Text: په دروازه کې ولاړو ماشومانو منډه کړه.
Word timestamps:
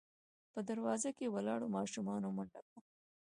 په 0.53 0.59
دروازه 0.69 1.09
کې 1.17 1.33
ولاړو 1.33 1.73
ماشومانو 1.77 2.27
منډه 2.37 2.61
کړه. 2.67 2.79